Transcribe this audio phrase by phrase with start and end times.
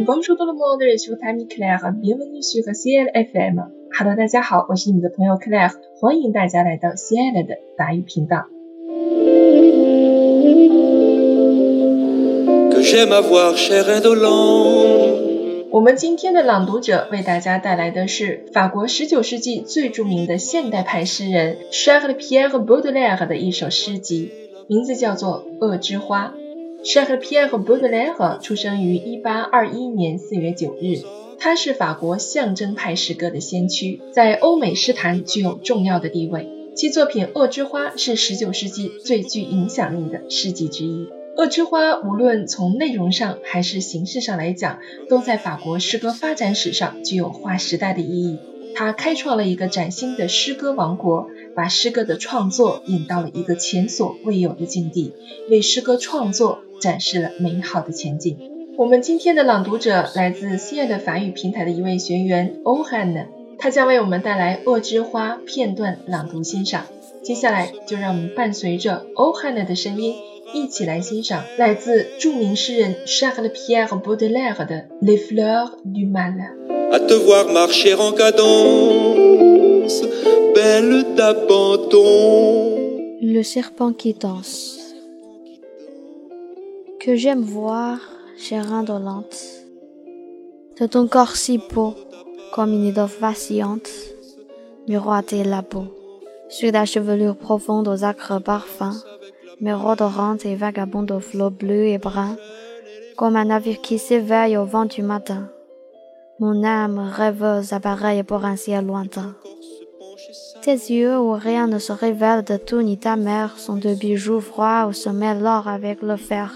[0.00, 3.60] Bonjour tout le monde, je suis Tammy Claire, bienvenue sur CL FM.
[3.96, 5.70] Hello，大家好，我是你的朋友 Claire，
[6.00, 8.48] 欢迎大家来到 CL 的法语频道。
[15.70, 24.32] 我们今天的朗读者为大家带来的是法国19世纪最著名的现代派诗人 Charles Pierre Baudelaire 的一首诗集，
[24.66, 26.34] 名字叫做《恶之花》。
[26.84, 31.02] Charles Pierre Baudelaire 出生于1821年4月9日，
[31.38, 36.46] 他是法国象征派诗歌的先驱，在欧美诗坛具有重要的地位。
[36.76, 41.06] 其作品《恶之花》是19世纪最具影响力的诗集之一。
[41.38, 48.38] 《恶之花》无论从内容上还是形式上来讲，都在法国诗歌发展史上具有划时代的意义。
[48.74, 55.12] 他开创了一个崭新的诗歌王国，把诗歌的创作引到了一个前所未有的境地，
[55.48, 58.36] 为诗歌创作展示了美好的前景。
[58.76, 63.26] 我们今天的朗读者来自西安的法语平台的一位学员欧汉呢，
[63.58, 66.86] 他将为我们带来《恶之花》片段朗读欣赏。
[67.22, 70.14] 接下来就让我们伴随着欧汉呢的声音。
[70.52, 76.36] 一起来欣赏来自著名诗人 Charles Pierre Baudelaire 的《Les fleurs du mal》。
[76.94, 80.00] À te voir marcher en cadence,
[80.54, 82.76] belle d'abandon.
[83.20, 84.78] Le serpent qui danse.
[87.00, 87.98] Que j'aime voir,
[88.38, 89.36] chère indolente,
[90.80, 91.94] de ton corps si beau,
[92.52, 93.90] comme une étoffe vacillante,
[94.86, 95.86] miroiter la peau,
[96.48, 99.02] sur ta chevelure profonde aux acres parfums,
[99.60, 102.36] mer odorante et vagabonde aux flots bleus et bruns,
[103.16, 105.50] comme un navire qui s'éveille au vent du matin.
[106.40, 109.34] Mon âme rêveuse appareille pour un ciel lointain.
[110.62, 114.40] Tes yeux où rien ne se révèle de tout ni ta mère sont deux bijoux
[114.40, 116.52] froids où se mêle l'or avec le fer.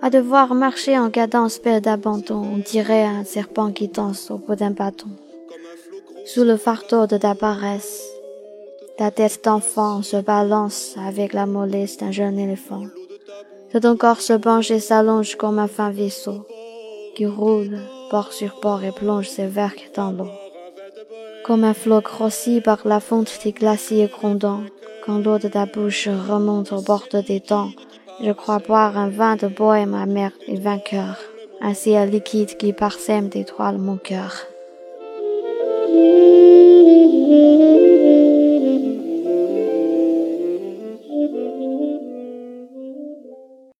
[0.00, 4.54] À devoir marcher en cadence belle d'abandon, on dirait un serpent qui danse au bout
[4.54, 5.08] d'un bâton.
[6.24, 8.02] Sous le fardeau de ta paresse,
[8.96, 12.84] ta tête d'enfant se balance avec la mollesse d'un jeune éléphant.
[13.74, 16.46] De ton corps se penche et s'allonge comme un fin vaisseau
[17.16, 17.78] qui roule
[18.12, 19.48] bord sur bord et plonge ses
[19.96, 20.30] dans l'eau.
[21.44, 24.64] Comme un flot grossi par la fonte des glaciers grondants,
[25.04, 27.70] quand l'eau de ta bouche remonte au bord de tes dents,
[28.22, 31.16] je crois boire un vin de bohème amer et vainqueur,
[31.62, 31.74] un
[32.04, 34.46] liquide qui parsème d'étoiles mon cœur.